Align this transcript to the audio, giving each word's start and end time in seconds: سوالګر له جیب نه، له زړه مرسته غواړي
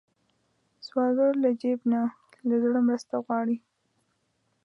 سوالګر 0.85 1.33
له 1.43 1.49
جیب 1.61 1.79
نه، 1.91 2.01
له 2.47 2.55
زړه 2.63 2.79
مرسته 2.87 3.15
غواړي 3.25 3.57